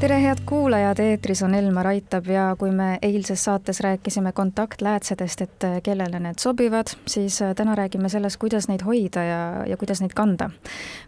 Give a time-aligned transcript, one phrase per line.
[0.00, 5.66] tere, head kuulajad, eetris on Elmar Aitab ja kui me eilses saates rääkisime kontaktläätsedest, et
[5.82, 10.50] kellele need sobivad, siis täna räägime sellest, kuidas neid hoida ja, ja kuidas neid kanda.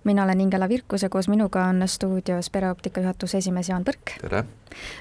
[0.05, 4.19] mina olen Ingela Virkus ja koos minuga on stuudios pereoptika juhatuse esimees Jaan Põrk.
[4.21, 4.45] tere!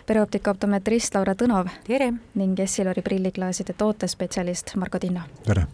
[0.05, 1.69] pereoptika optometrist Laura Tõnov.
[1.87, 2.13] tere!
[2.35, 5.21] ning Essilori prilliklaaside tootespetsialist Margo Tinno.
[5.45, 5.65] tere!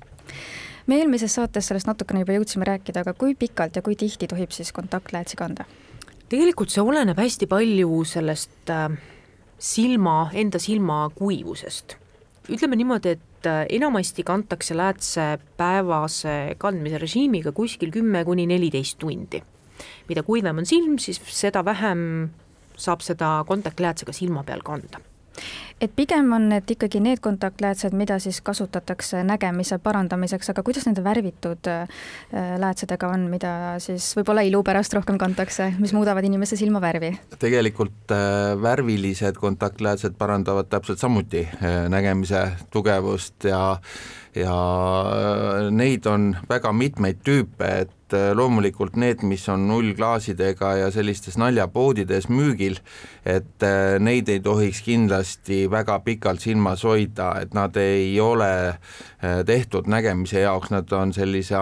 [0.87, 4.51] me eelmises saates sellest natukene juba jõudsime rääkida, aga kui pikalt ja kui tihti tohib
[4.51, 5.65] siis kontaktläätsi kanda?
[6.29, 8.89] Tegelikult see oleneb hästi palju sellest äh,
[9.59, 11.97] silma, enda silma kuivusest.
[12.49, 19.43] ütleme niimoodi, et äh, enamasti kantakse läätse päevase kandmise režiimiga kuskil kümme kuni neliteist tundi.
[20.09, 22.29] mida kuivem on silm, siis seda vähem
[22.77, 24.99] saab seda kontaktläätsega silma peal kanda
[25.81, 31.03] et pigem on need ikkagi need kontaktläätsed, mida siis kasutatakse nägemise parandamiseks, aga kuidas nende
[31.03, 32.05] värvitud äh,
[32.61, 33.51] läätsedega on, mida
[33.83, 37.11] siis võib-olla ilu pärast rohkem kantakse, mis muudavad inimese silmavärvi?
[37.41, 43.65] tegelikult äh, värvilised kontaktläätsed parandavad täpselt samuti äh, nägemise tugevust ja
[44.35, 51.37] ja neid on väga mitmeid tüüpe, et äh, loomulikult need, mis on nullklaasidega ja sellistes
[51.39, 52.77] naljapoodides müügil,
[53.25, 59.41] et äh, neid ei tohiks kindlasti väga pikalt silmas hoida, et nad ei ole äh,
[59.47, 61.55] tehtud nägemise jaoks, nad on sellise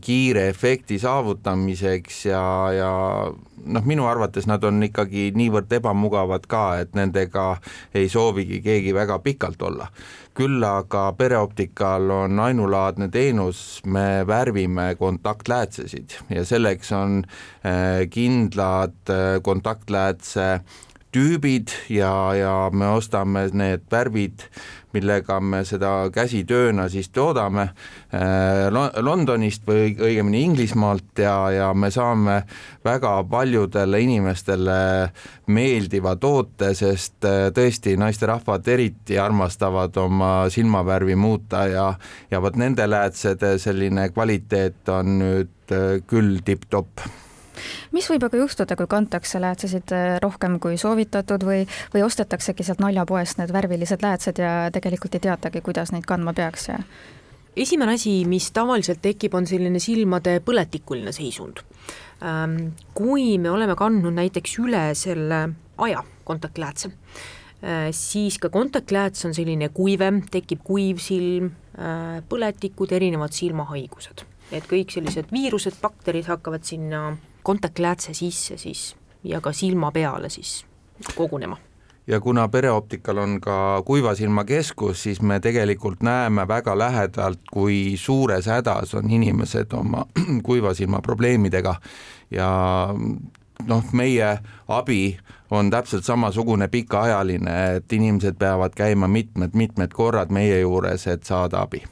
[0.00, 2.42] kiire efekti saavutamiseks ja,
[2.74, 2.90] ja
[3.64, 7.54] noh, minu arvates nad on ikkagi niivõrd ebamugavad ka, et nendega
[7.94, 9.88] ei soovigi keegi väga pikalt olla
[10.34, 19.38] küll aga pereoptikal on ainulaadne teenus, me värvime kontaktläätsesid ja selleks on äh, kindlad äh,
[19.42, 20.48] kontaktläätse
[21.14, 24.48] tüübid ja, ja me ostame need värvid
[24.94, 27.66] millega me seda käsitööna siis toodame
[28.14, 28.68] äh,
[29.02, 32.40] Londonist või õigemini Inglismaalt ja, ja me saame
[32.84, 34.78] väga paljudele inimestele
[35.54, 41.90] meeldiva toote, sest äh, tõesti naisterahvad eriti armastavad oma silmavärvi muuta ja,
[42.30, 47.06] ja vot nende läätsede selline kvaliteet on nüüd äh, küll tipp-topp
[47.92, 52.82] mis võib aga juhtuda, kui kantakse läätsesid äh, rohkem kui soovitatud või, või ostetaksegi sealt
[52.84, 56.80] naljapoest need värvilised läätsed ja tegelikult ei teatagi, kuidas neid kandma peaks ja?
[57.56, 61.62] esimene asi, mis tavaliselt tekib, on selline silmade põletikuline seisund.
[62.24, 65.40] Ähm, kui me oleme kandnud näiteks üle selle
[65.84, 73.34] aja kontaktläätse, äh, siis ka kontaktlääts on selline kuivem, tekib kuiv silm, äh, põletikud, erinevad
[73.36, 74.26] silmahaigused.
[74.52, 80.66] et kõik sellised viirused, bakterid hakkavad sinna kontaktläätse sisse siis ja ka silma peale siis
[81.14, 81.56] kogunema.
[82.06, 88.94] Ja kuna pereoptikal on ka kuivasilmakeskus, siis me tegelikult näeme väga lähedalt, kui suures hädas
[88.94, 90.04] on inimesed oma
[90.48, 91.74] kuivasilma probleemidega
[92.30, 92.48] ja
[93.66, 94.38] noh, meie
[94.68, 95.16] abi
[95.50, 101.84] on täpselt samasugune pikaajaline, et inimesed peavad käima mitmed-mitmed korrad meie juures, et saada abi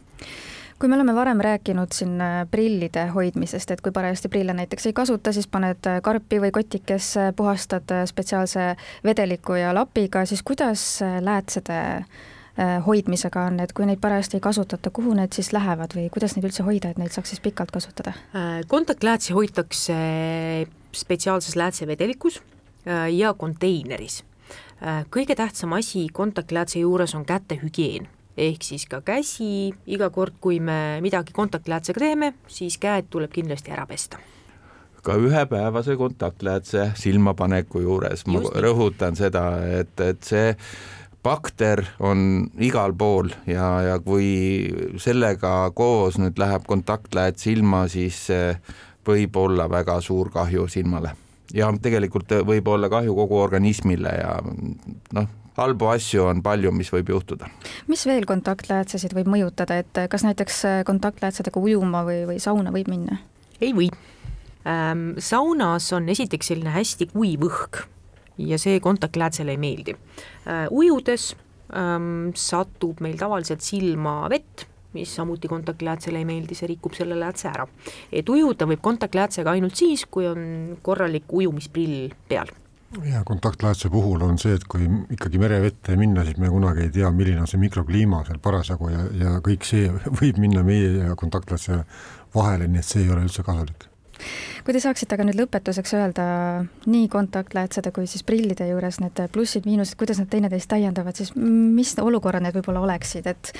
[0.82, 4.92] kui me oleme varem rääkinud siin äh, prillide hoidmisest, et kui parajasti prille näiteks ei
[4.92, 8.64] kasuta, siis paned äh, karpi või kotikesse, puhastad äh, spetsiaalse
[9.06, 10.82] vedeliku ja lapiga, siis kuidas
[11.20, 11.78] läätsede
[12.86, 16.50] hoidmisega on, et kui neid parajasti ei kasutata, kuhu need siis lähevad või kuidas neid
[16.50, 18.12] üldse hoida, et neid saaks siis pikalt kasutada?
[18.68, 19.94] kontaktläätsi hoitakse
[20.92, 22.42] spetsiaalses läätsevedelikus
[23.16, 24.24] ja konteineris.
[25.08, 31.00] kõige tähtsam asi kontaktläätse juures on kätehügieen ehk siis ka käsi, iga kord, kui me
[31.04, 34.20] midagi kontaktläätsega teeme, siis käed tuleb kindlasti ära pesta.
[35.02, 39.46] Ka ühepäevase kontaktläätse silmapaneku juures, ma Just rõhutan seda,
[39.80, 40.52] et, et see
[41.22, 44.70] bakter on igal pool ja, ja kui
[45.02, 48.28] sellega koos nüüd läheb kontaktläät silma, siis
[49.06, 51.16] võib olla väga suur kahju silmale
[51.54, 54.36] ja tegelikult võib olla kahju kogu organismile ja
[55.16, 57.50] noh, halbu asju on palju, mis võib juhtuda.
[57.90, 63.20] mis veel kontaktläätsesid võib mõjutada, et kas näiteks kontaktläätsedega ujuma või, või sauna võib minna?
[63.60, 63.90] ei või
[64.66, 65.12] ähm,.
[65.18, 67.84] saunas on esiteks selline hästi kuiv õhk
[68.38, 70.66] ja see kontaktläätsele ei meeldi äh,.
[70.70, 71.32] ujudes
[71.76, 77.48] ähm, satub meil tavaliselt silma vett mis samuti kontaktläätsele ei meeldi, see rikub selle läätse
[77.52, 77.66] ära.
[78.12, 82.52] et ujuda võib kontaktläätsega ainult siis, kui on korralik ujumisprill peal
[83.12, 87.10] ja kontaktläätse puhul on see, et kui ikkagi merevette minna, siis me kunagi ei tea,
[87.14, 89.88] milline on see mikrokliima seal parasjagu ja, ja kõik see
[90.20, 91.82] võib minna meie ja kontaktläätse
[92.34, 93.88] vahele, nii et see ei ole üldse kasulik.
[94.64, 96.26] kui te saaksite aga nüüd lõpetuseks öelda
[96.86, 102.44] nii kontaktläätsede kui siis prillide juures need plussid-miinused, kuidas nad teineteist täiendavad, siis mis olukorrad
[102.44, 103.54] need võib-olla oleksid, et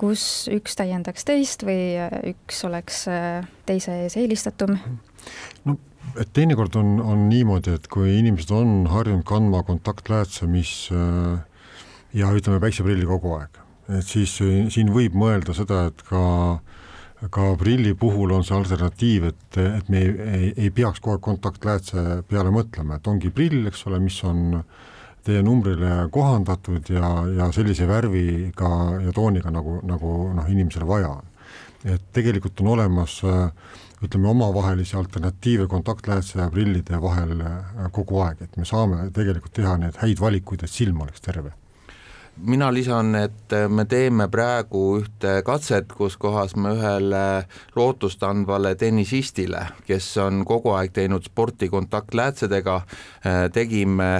[0.00, 1.94] kus üks täiendaks teist või
[2.34, 3.04] üks oleks
[3.66, 4.76] teise ees eelistatum?
[5.64, 5.76] no
[6.36, 10.72] teinekord on, on niimoodi, et kui inimesed on harjunud kandma kontaktläätse, mis
[12.14, 13.58] ja ütleme, päikseprilli kogu aeg,
[13.98, 14.36] et siis
[14.74, 16.24] siin võib mõelda seda, et ka
[17.30, 21.24] ka prilli puhul on see alternatiiv, et, et me ei, ei, ei peaks kogu aeg
[21.24, 24.60] kontaktläätse peale mõtlema, et ongi prill, eks ole, mis on
[25.24, 28.70] teie numbrile kohandatud ja, ja sellise värviga
[29.06, 31.32] ja tooniga, nagu, nagu noh, inimesele vaja on.
[31.84, 33.18] et tegelikult on olemas
[34.04, 37.36] ütleme, omavahelisi alternatiive kontaktläätse ja prillide vahel
[37.92, 41.52] kogu aeg, et me saame tegelikult teha neid häid valikuid, et silm oleks terve
[42.36, 47.26] mina lisan, et me teeme praegu ühte katset, kus kohas me ühele
[47.76, 52.80] lootustandvale tennisistile, kes on kogu aeg teinud sporti kontaktläätsedega,
[53.54, 54.10] tegime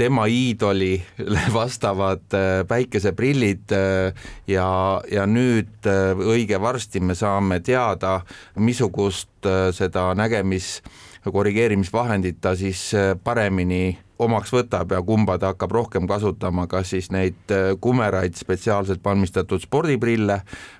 [0.00, 4.14] tema iidolile vastavad äh, päikeseprillid äh,
[4.48, 4.68] ja,
[5.12, 8.20] ja nüüd äh, õige varsti me saame teada,
[8.56, 9.28] missugust
[9.76, 10.80] seda nägemis-
[11.20, 12.80] korrigeerimisvahendit ta siis
[13.24, 19.60] paremini omaks võtab ja kumba ta hakkab rohkem kasutama, kas siis neid kumeraid spetsiaalselt valmistatud
[19.64, 20.38] spordiprille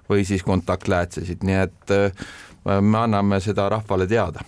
[0.09, 1.95] või siis kontaktläätsesid, nii et
[2.65, 4.45] me anname seda rahvale teada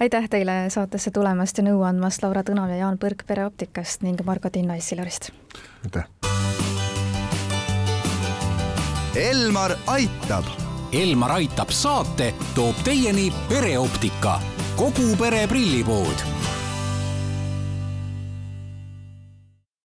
[0.00, 4.50] aitäh teile saatesse tulemast ja nõu andmast, Laura Tõnal ja Jaan Põrk Pereoptikast ning Margo
[4.50, 5.30] Tinna Essilarist.
[5.84, 6.06] aitäh.
[9.16, 10.44] Elmar aitab.
[10.92, 14.38] Elmar aitab saate toob teieni pereoptika,
[14.76, 16.37] kogu pere prillipood